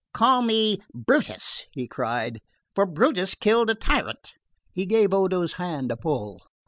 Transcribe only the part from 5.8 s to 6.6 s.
a pull.